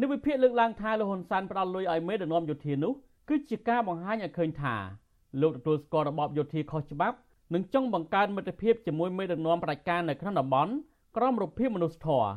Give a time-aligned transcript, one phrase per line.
[0.00, 2.92] និវិភាកលើកឡើងថាលោកហ៊ុនសែនផ្ដល់លុយឲ្យមេដឹកនាំយោធានោះ
[3.28, 4.74] គឺជាការបង្ហាញឲ្យឃើញថា
[5.42, 7.16] លោកទទួលស្គាល់របបយោធាខុសច្បាប់
[7.54, 10.72] និងចង់បង្កើនមិត្តភាពជាមួយមេដឹកនាំប្រជាការនៅក្នុងតំបន់
[11.16, 12.30] ក្រមរូបភាពមនុស្សធម៌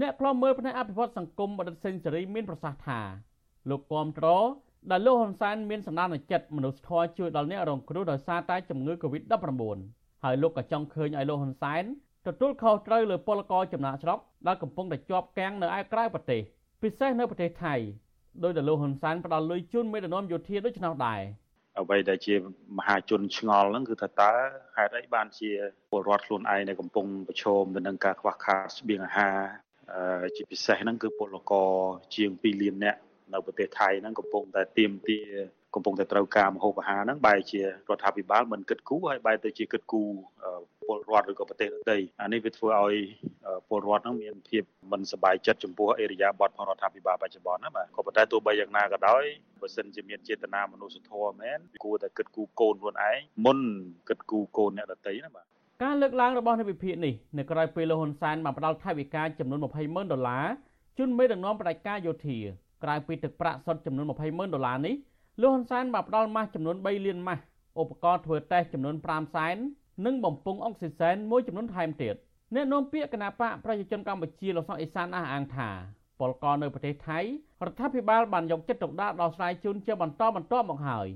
[0.00, 3.00] អ្នកខ្លំមើលផ្នែកអភិវឌ្ឍសង្គមបដិសេនសេរីមានប្រសាសន៍ថា
[3.70, 4.26] លោកគាំទ្រ
[4.90, 9.78] ដែលលោកហ៊ុនសែនមានសម្ដានចិត្តមនុស្សធម៌ជួយដល់អ្នករងគ្រោះដោយសារតែជំងឺ Covid-19
[10.24, 11.84] ហើយលោកក៏ចង់ឃើញឲ្យលោកហ៊ុនសែន
[12.26, 16.42] ទទួលខុសត្រូវលើពលករចំណាក់ស្រុកដែលកំពុងតែជាប់គាំងនៅឯក្រៅប្រទេស
[16.84, 17.74] ពិសេសនៅប្រទេសថៃ
[18.44, 21.20] ដោយដែលលោកហ៊ុនសែនផ្ដល់លុយជូនមេដឹកនាំយោធាដូចនោះដែរ
[21.80, 22.34] អ្វីដែលជា
[22.78, 24.32] មហាជនឆ្ងល់ហ្នឹងគឺថាតើ
[24.76, 25.50] ហេតុអីបានជា
[25.90, 29.38] ពលរដ្ឋខ្លួនឯងនៅកំពុងប្រឈមទៅនឹងការខ្វះខាតស្បៀងអាហារ
[30.36, 31.70] ជាពិសេសហ្នឹងគឺពលករ
[32.14, 33.00] ជាង2លាននាក់
[33.32, 35.18] នៅប្រទេសថៃហ្នឹងកំពុងតែទៀមទា
[35.74, 37.66] កំពុងតែត្រូវការមហូបអាហារហ្នឹងបែរជារ
[37.96, 40.08] ដ្ឋាភិបាលមិនគិតគូរហើយបែរទៅជាគិតគូរ
[40.86, 42.96] ពលរដ្ឋឬក៏ប្រទេសដទៃអានេះវាធ្វើឲ្យ
[43.68, 49.22] ពលរដ្ឋហ្នឹងមានភាពមិនសប្បាយចិត្តចំពោះអេរយាប័តរបស់រដ្ឋាភិបាលបច្ចុប្បន្នណាបាទក៏ប៉ុន្តែទោះបីយ៉ាងណាក៏ដោយ
[49.60, 53.58] បើសិនជាមានចេតនាមនុស្សធម៌មែនគួរតែគិតគូរកូនខ្លួនឯងមុន
[54.08, 55.44] គិតគូរកូនអ្នកដទៃណាបាទ
[55.82, 60.46] ការលើកឡើងរបស់នៃវិភាគនេះនៅក្រៅពេលលោកហ៊ុនសែនបានផ្ដល់ថវិកាចំនួន20ម៉ឺនដុល្លារ
[60.98, 62.38] ជូនមេដឹកនាំផ្ដាច់ការយោធា
[62.84, 64.94] ក្រៅពីទឹកប្រាក់សុទ្ធចំនួន20ម៉ឺនដុល្លារនេះ
[65.40, 67.42] លោកហ៊ុនសែនបានផ្ដល់ម៉ាស់ចំនួន3លានម៉ាស់
[67.80, 69.56] ឧបករណ៍ធ្វើតេស្តចំនួន5សែន
[70.06, 72.14] និងបំពង់អុកស៊ីសែនមួយចំនួនថែមទៀត
[72.54, 75.70] អ្នកនាំពាក្យគណៈបកប្រជាជនកម្ពុជាលោកសុកអេសានអះអាងថា
[76.20, 77.18] ពលករនៅប្រទេសថៃ
[77.66, 81.08] រដ្ឋាភិបាលបានយកចិត្តទុកដាក់ដល់ស្រ័យជូនជាបន្តបន្ទាប់មកហើយ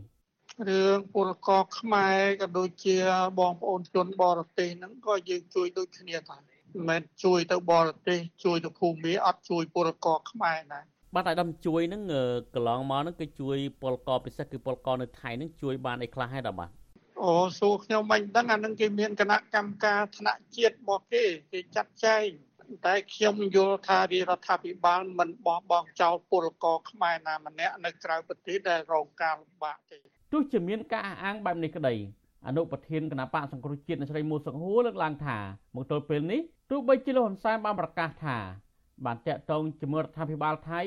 [0.68, 2.96] រឿងពលករខ្មែរក៏ដូចជា
[3.40, 6.40] បងប្អូនជនបរទេសហ្នឹងក៏យើងជួយដូចគ្នាដែរ
[6.74, 12.02] មិនមែនជួយទៅបរទេសជួយទៅភូមិអត់ជួយពលករខ្មែរដែរបាទអាដាមជួយហ្នឹង
[12.54, 16.70] កន្លងមកហ្នឹងគឺជួយពលករពិសេសគឺពលករនៅថៃហ្នឹងជួយបានអីខ្លះហើយតាបាទ
[17.22, 22.26] អូសួរខ្ញុំមិនដឹងអានឹងគេមានគណៈកម្មការថ្នាក់ជាតិរបស់គេគេចាត់ចែង
[22.86, 29.98] តែខ្ញុំយល់ថារដ្ឋាភិបាលមិនបោះបង់ចោលពលករខ្មែរណាម្នាក់នៅក្រៅប្រទេសដែលរងការលំបាកទេ
[30.32, 31.94] ទោះជាមានការអះអាងបែបនេះក្តី
[32.46, 35.38] អនុប្រធានគណៈបកសង្គ្រោះជាតិអ្នកស្រីមូសុខហួរលើកឡើងថា
[35.74, 36.40] មកទល់ពេលនេះ
[36.70, 38.38] ទោះបីជាលោកហ៊ុនសែនបានប្រកាសថា
[39.04, 40.80] បានតាក់ទងជាមួយរដ្ឋាភិបាលថៃ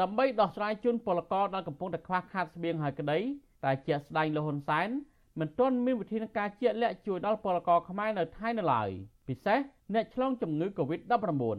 [0.00, 3.18] ដើម្បីដោះស្រាយជូនពលករដែលកំពុងតែខ្វះខាតស្បៀងហើយក្តី
[3.64, 4.88] តែជាក់ស្ដែងលោកហ៊ុនសែន
[5.40, 8.90] មិនទាន់មានវិធានការជាក់លាក់ជួយដល់ពលករខ្មែរនៅថៃនៅឡើយ
[9.28, 9.58] ពិសេស
[9.94, 11.58] អ្នកឆ្លងជំងឺ Covid-19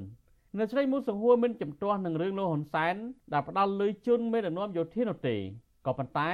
[0.59, 2.95] នៅស្រីមូសង្ហួរមានចំទាស់នឹងរឿងលោកហ៊ុនសែន
[3.33, 5.35] ដែលផ្ដាល់លុយជូនមេដឹកនាំយោធានោះទេ
[5.85, 6.31] ក៏ប៉ុន្តែ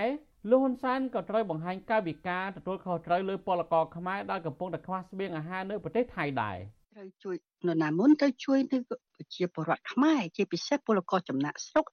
[0.50, 6.58] លោកហ៊ុនសែនក៏ត្រូវបង្ហាញកាយវិការទទួលខុសត្រូវលើពលករខ្មែរដែលកំពុងតែខ្វះស្បៀងអាហារនៅប្រទេសថៃដែរ
[6.96, 7.36] ត្រូវជួយ
[7.68, 11.86] នរណាមុនត្រូវជួយនៅប្រជាពលរដ្ឋខ្មែរជាពិសេសពលករចំណាក់ស្រុក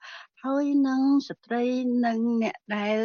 [0.42, 1.64] ហើយនឹងស្ត្រី
[2.06, 2.96] និងអ្នកដែល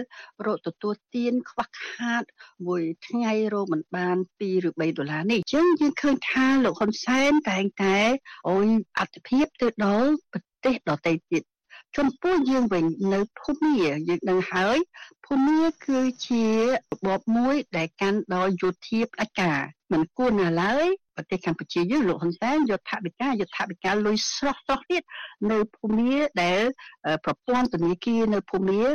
[0.46, 2.24] រកទទួលទានខ្វះខាត
[2.68, 7.98] មួយថ្ងៃរកមិនបាន2ឬ3ដុល្លារនេះអញ្ចឹងយើងឃើញថាលោកហ៊ុនសែនតែងតែ
[8.50, 8.68] អូន
[9.00, 11.44] អត្ថភាពទៅដល់ប្រទេសដទៃទៀត
[11.98, 14.00] ចំពោះយើងវិញនៅភូមាយើង
[14.30, 14.78] ដឹងហើយ
[15.26, 16.62] ភូមាគឺជារ
[17.08, 19.60] បបមួយដែលកាន់ដោយយោធាផ្ដាច់ការ
[19.92, 20.88] មិនគួរណាឡើយ
[21.22, 25.04] ប្រទេសកម្ពុជាយើងលោកហ៊ុនសែនយកថវិកាយកថវិកាលុយស្រស់ស្រស់ទៀត
[25.52, 26.62] នៅភូមាដែល
[27.26, 28.88] ប្រព័ន្ធធនាគារនៅភូមារ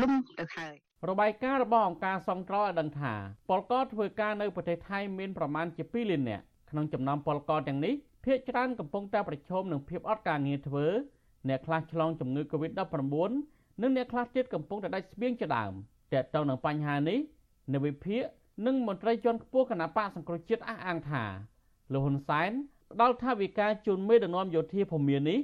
[0.00, 0.74] លំទៅហើយ
[1.10, 3.14] របាយការណ៍របស់អង្គការសង្គ្រោះឲ្យដឹងថា
[3.48, 10.86] ពលករធ្វើការនៅប្រទេសថៃមានប្រមាណជា2លាននាក់ក្នុងចំណោមពលករទាំងនេះភាគច្រើនកំពុងតែប្រឈមនឹងភាពអត់ការងារធ្វើ
[11.48, 15.72] អ្នកខ្លះឆ្លងជំងឺ Covid-19 និងអ្នកខ្លះទៀតកំពុងតែដាច់ស្បៀងជាដើម
[16.12, 17.18] តើតើនឹងបញ្ហានេះ
[17.74, 18.22] នៅវិភាគ
[18.66, 21.24] និងមន្ត្រីជាន់ខ្ពស់គណៈបកសង្គ្រោះជាតិអះអាងថា
[21.92, 22.50] លោកហ៊ុនសែន
[22.92, 25.38] ផ្ដល់ថាវិការជូនមេដឹកនាំយោធាភូមិនេះ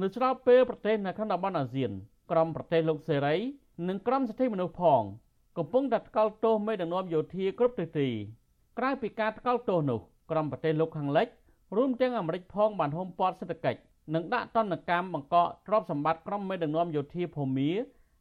[0.00, 1.90] នៅស្របពេលប្រទេសនៅក្នុងតំបន់អាស៊ាន
[2.30, 3.34] ក្រុមប្រទេសលោកសេរី
[3.88, 5.02] និងក្រុមសិទ្ធិមនុស្សផង
[5.58, 8.08] កំពុងតែថ្កោលទោសមេដឹកនាំយោធាគ្រប់ទិសទី
[8.78, 10.00] ក្រៅពីការថ្កោលទោសនោះ
[10.30, 11.26] ក្រុមប្រទេសលោកខាងលិច
[11.76, 13.80] រួមទាំងអាមេរិកផងបានហុំព័ទ្ធសេដ្ឋកិច្ច
[14.14, 17.70] និងដាក់ទណ្ឌកម្មបង្កកទ្រព្យសម្បត្តិក្រុមមេដឹកនាំយោធាភូមិ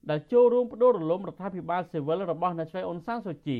[0.10, 3.60] ដែលចូលរួមបដូររលំរដ្ឋាភិបាលស៊ីវិលរបស់អ្នកស្រីអ៊ុនសានសូជី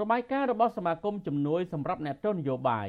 [0.00, 2.88] របាយការណ៍របស់សមាគមជំនួយសម្រាប់អ្នកទោសនយោបាយ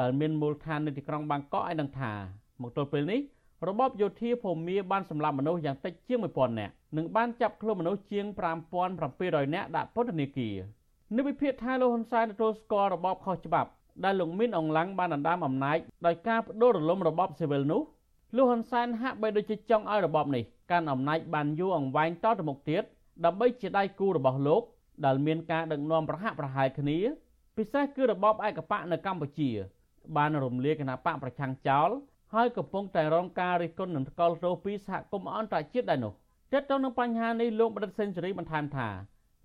[0.00, 2.12] ដែលមានមូលដ្ឋាននៅទីក្រុងបាងកកឲ្យដឹងថា
[2.62, 3.20] មកទល់ពេលនេះ
[3.68, 8.26] របបយោធាភូមិបានសម្លាប់មនុស្សយ៉ាងតិចជាង1000នាក់និងបានចាប់ខ្លួនមនុស្សជាង
[8.90, 10.56] 5700នាក់ដាក់ពន្ធនាគារ
[11.16, 13.70] នៅវិភាគថាលោកហ៊ុនសែនទទួលស្គាល់របបខុសច្បាប់
[14.04, 17.82] ដែលលោកមីនអងឡាំងបានដណ្ដើមអំណាចដោយការបដូររលំរបបស៊ីវិលនោះ
[18.36, 22.82] លោកហ៊ុនសែនហាក់បីដូចជាចង់ឲ្យរបបនេះកាន់អំណាចបានយូរអង្វែងតទៅមុខទៀត
[23.24, 24.62] ដើម្បីជាដៃគូរបស់លោក
[25.04, 26.98] ដែលមានការដឹកនាំប្រហាក់ប្រហែលគ្នា
[27.56, 29.50] ពិសេសគឺរបបឯកបកនៅកម្ពុជា
[30.16, 31.88] បានរំលាយគណៈបកប្រឆាំងចោល
[32.34, 36.12] ហើយកំពុងតែរងការរិះគន់និងថ្កោលទោសពីសហគមន៍អន្តរជាតិដែរនោះ
[36.52, 38.88] ទាក់ទងនឹងបញ្ហានេះលោកបណ្ឌិតសេនស៊ូរីបន្ថែមថា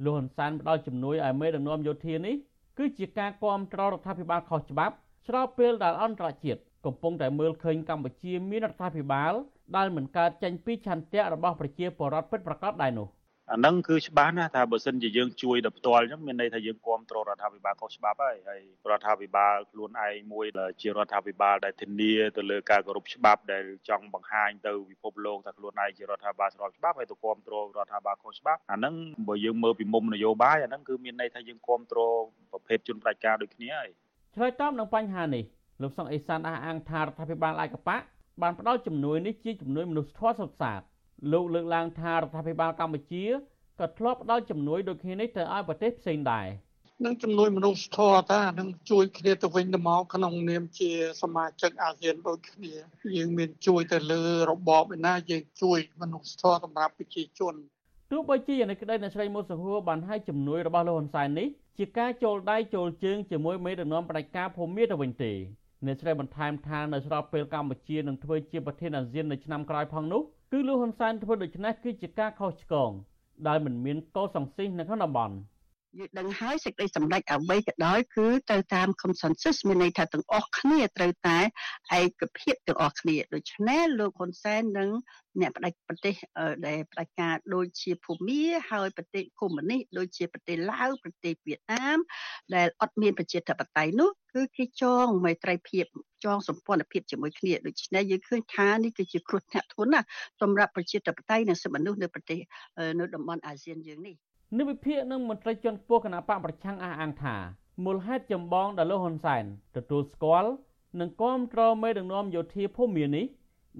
[0.05, 2.35] លោកហ៊ុនសែនផ្ដល់ជំនួយឲ្យមេដឹកនាំយោធានេះ
[2.77, 4.95] គឺជាការគាំទ្ររដ្ឋាភិបាលខុសច្បាប់
[5.27, 9.33] ស្របពេលដែលអន្តរជាតិកំពុងតែមើលឃើញកម្ពុជាមានរដ្ឋាភិបាល
[9.75, 13.07] ដែលមិនកើតចេញពីឆន្ទៈរបស់ប្រជាពលរដ្ឋពិតប្រាកដដែរនោះ
[13.51, 20.45] អាហ្នឹងគឺច្បាស់ណាស់ថាបើសិនជាយើងជួយដល់ផ្ទាល់អញ្ចឹងមានន័យថាយើងគ្រប់គ្រងរដ្ឋាភិបាលខុសច្បាប់ហើយហើយរដ្ឋាភិបាលខ្លួនឯងមួយ
[20.81, 28.93] ជារដ្ឋាភិបាលដែលធានាទៅលើការគោរពច្បាប់ដែលចង់បង្ហាញទៅពិភពលោកថាខ្លួនឯងជារដ្ឋាភិបាលស្របច្បាប់ហើយទៅគ្រប់គ្រងរដ្ឋាភិបាលខុសច្បាប់អាហ្នឹង
[29.27, 32.21] បើយើងមើលពីមុំនយោបាយអាហ្នឹងគឺមានន័យថាយើងគ្រប់គ្រង
[32.51, 33.89] ប្រភេទជនផ្ដាច់ការដូចគ្នាហើយ
[34.35, 35.43] ឆ្លើយតបនឹងបញ្ហានេះ
[35.81, 38.01] លោកសុងអេសានអះអាងថារដ្ឋាភិបាលឯកបក
[38.41, 40.81] បានផ្ដល់ជំនួយនេះជាជំនួយមនុស្សធម៌សុទ្ធសាធ
[41.31, 43.25] លោកលើកឡើងថារដ្ឋាភិបាលកម្ពុជា
[43.79, 46.47] ក៏ធ្លាប់ផ្ដល់ជំនួយដូចគ្នានេះទៅឲ្យប្រទេសផ្សេងដែរ
[47.05, 50.91] នឹងជំនួយមនុស្សធម៌តានឹងជួយគ្នាទៅវិញទៅមកក្នុងនាមជា
[51.21, 52.73] សមាជិកអាស៊ានដូចគ្នា
[53.17, 54.21] យើងមានជួយទៅលើ
[54.51, 57.55] របបឯណាយើងជួយមនុស្សធម៌សម្រាប់ប្រជាជន
[58.11, 61.47] ទោះបីជាយ៉ាងនេះក្តីអ្នកស្រីមុតសហួរបានឲ្យជំនួយរបស់លោកហ៊ុនសែននេះ
[61.77, 65.33] ជាការចូលដៃចូលជើងជាមួយមេដឹកនាំផ្ដាច់ការភូមិទៅវិញទេ
[65.85, 70.21] អ្នកស្រីបន្ថែមថានៅស្របពេលកម្ពុជានឹងធ្វើជាប្រធានអាស៊ាននៅឆ្នាំក្រោយផងនោះ
[70.51, 72.91] គឺលោកហ៊ុនសែនធ្វើដូច្នេះគឺជាការខុសឆ្គង
[73.47, 75.35] ដែលមិនមានកោសង្ស៊ីសនៅក្នុងតំបន់
[75.99, 81.39] យើងដឹងហើយសេចក្តីសម្រេចអ្វីក៏ដោយគឺទៅតាម consensus មានន័យថាទាំងអស់គ្នាត្រូវតែ
[81.99, 84.89] ឯកភាពទាំងអស់គ្នាដូច្នេះលោកហ៊ុនសែននឹង
[85.41, 86.15] អ្នកផ្ដាច់ប្រទេស
[86.67, 91.97] ដែលផ្ដាច់ការដូចជាភូមាហើយប្រទេសកុម្មុយនីសដូចជាប្រទេសឡាវប្រទេសវៀតណាម
[92.55, 95.85] ដែលអត់មានប្រជាធិបតេយ្យនោះគឺគេចងមេត្រីភាព
[96.25, 100.07] ចងសម្ព័ន្ធភាពជាមួយគ្នាដូច្នេះយើងឃើញថានេះគឺជាគ្រោះថ្នាក់ធ្ងន់ណាស់
[100.41, 102.39] សម្រាប់ប្រជាធិបតេយ្យនិងសិទ្ធិមនុស្សនៅប្រទេស
[102.99, 104.15] នៅតំបន់អាស៊ានយើងនេះ
[104.55, 107.35] និវិភាកនិងមន្ត្រីជាន់ខ្ពស់គណៈបកប្រឆាំងអះអាងថា
[107.85, 109.43] មូលហេតុចម្បងដែលលោកហ៊ុនសែន
[109.75, 110.51] ទទួលស្គាល់
[110.99, 113.25] និងគាំទ្រមេដឹកនាំយោធាភូមិនេះ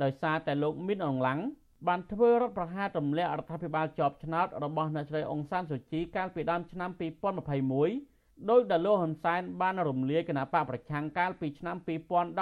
[0.04, 1.40] ដោយសារតែលោកមីនអងឡាំង
[1.88, 6.90] បានធ្វើរដ្ឋប្រហារទម្លាក់រដ្ឋាភិបាលជាប់ឆ្នោតរបស់អ្នកស្រីអង្សានសុជីកាលពីដើមឆ្នាំ
[7.69, 11.78] 2021ដោយដែលលោកហ៊ុនសែនបានរំលាយគណៈបកប្រឆាំងកាលពីឆ្នាំ
[12.18, 12.38] 2017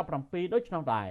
[0.54, 1.10] ដូចនោះដែរ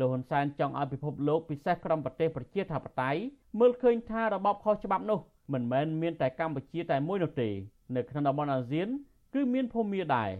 [0.00, 3.20] លោកហ៊ុនសែនចង់ឲ្យពិភពលោកពិសេសក្រុមប្រទេសប្រជាធិបតេយ្យ
[3.60, 5.20] មើលឃើញថារបបខុសច្បាប់នោះ
[5.52, 7.48] មិនមែនមានតែកម្ពុជាតែមួយនោះទេ
[7.96, 8.88] នៅក្នុងតំបន់អាស៊ាន
[9.34, 10.30] គឺមានភូមាដែរ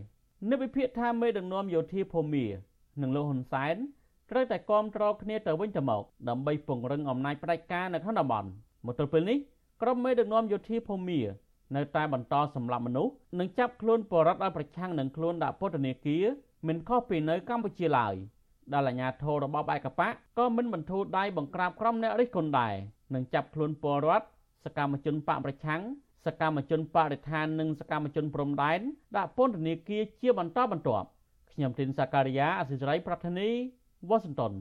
[0.51, 2.47] នៅវិភាគថាមេដឹកនាំយោធាភូមា
[3.03, 3.77] និងលោកហ៊ុនសែន
[4.31, 8.49] ត្រូវតែគ្រប់គ្រងគ្នាទៅវិញទៅមកដើម្បីពង្រឹងអំណាចផ្ដាច់ការនៅក្នុងតំបន់
[8.87, 9.39] មកទល់ពេលនេះ
[9.83, 11.21] ក្រុមមេដឹកនាំយោធាភូមា
[11.77, 16.25] នៅតែបន្តសម្លាប់មនុស្សនិងចាប់ខ្លួនបរិវត្តឲ្យប្រឆាំងនឹងខ្លួនដាក់ពន្ធនាគារ
[16.67, 18.15] មិនខុសពីនៅកម្ពុជាឡើយ
[18.73, 22.75] ដែលអាជ្ញាធររបបឯកបកក៏មិនបន្ធូរដៃបង្ក្រាបក្រុមអ្នករិះគន់ដែរ
[23.15, 24.27] និងចាប់ខ្លួនពលរដ្ឋ
[24.65, 25.83] សកម្មជនបកប្រឆាំង
[26.27, 28.81] សកម្មជនបរិស្ថាននិងសកម្មជនព្រំដែន
[29.17, 31.07] ដាក់ពន្ធនាគារជាបន្តបន្ទាប់
[31.53, 33.49] ខ្ញុំទីនសាការីយ៉ាអសិរ័យប្រធានី
[34.09, 34.53] វ៉ាស៊ីនតោន